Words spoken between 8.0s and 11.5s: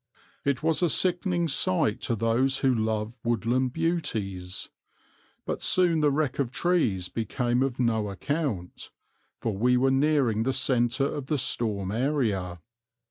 account, for we were nearing the centre of the